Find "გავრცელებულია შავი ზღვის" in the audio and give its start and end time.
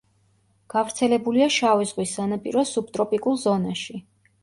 0.73-2.17